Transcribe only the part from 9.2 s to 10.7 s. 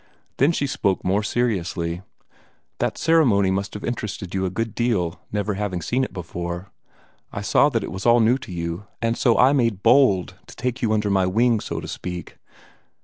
I made bold to